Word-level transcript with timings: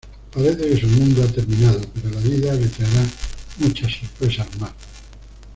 Parece 0.33 0.57
que 0.67 0.81
su 0.81 0.87
mundo 0.87 1.21
ha 1.21 1.27
terminado, 1.27 1.79
pero 1.93 2.09
la 2.09 2.21
vida 2.21 2.55
le 2.55 2.65
traerá 2.69 3.03
muchas 3.59 3.91
sorpresas 3.91 4.47
más. 4.59 4.71